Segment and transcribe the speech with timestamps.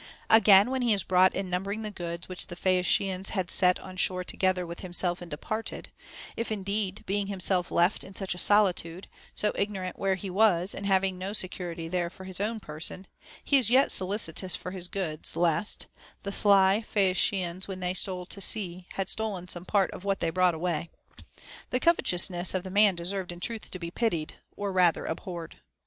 [0.31, 3.97] Again, when he is brought in numbering the goods which the Phaeacians had set on
[3.97, 5.91] shore together with him self and departed;
[6.35, 10.87] if indeed, being himself left in such a solitude, so ignorant where he was, and
[10.87, 13.05] having no secu rity there for his own person,
[13.43, 15.85] he is yet solicitous for his goods, lest
[16.23, 20.31] The sly Phaeacians, when they stole to sea, Had stolen some part of what they
[20.31, 20.89] brought away;
[21.29, 25.59] * the covetousness of the man deserved in truth to be pitied, or rather abhorred.